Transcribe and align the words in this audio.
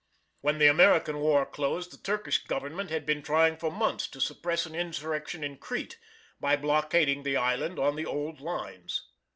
When 0.39 0.57
the 0.57 0.65
American 0.65 1.19
war 1.19 1.45
closed, 1.45 1.91
the 1.91 1.97
Turkish 2.03 2.43
Government 2.45 2.89
had 2.89 3.05
been 3.05 3.21
trying 3.21 3.55
for 3.55 3.71
months 3.71 4.07
to 4.07 4.19
suppress 4.19 4.65
an 4.65 4.73
insurrection 4.73 5.43
in 5.43 5.57
Crete 5.59 5.99
by 6.39 6.55
blockading 6.55 7.21
the 7.21 7.37
island 7.37 7.77
on 7.77 7.95
the 7.95 8.07
old 8.07 8.39
lines. 8.41 9.09